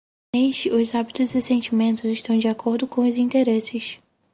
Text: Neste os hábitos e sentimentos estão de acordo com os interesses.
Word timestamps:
Neste 0.33 0.67
os 0.71 0.95
hábitos 0.95 1.35
e 1.35 1.43
sentimentos 1.43 2.05
estão 2.05 2.35
de 2.39 2.47
acordo 2.47 2.87
com 2.87 3.07
os 3.07 3.17
interesses. 3.17 3.99